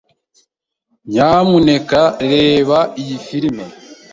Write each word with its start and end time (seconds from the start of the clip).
Nyamuneka 1.11 2.01
reba 2.31 2.79
iyi 3.01 3.17
firime. 3.25 3.65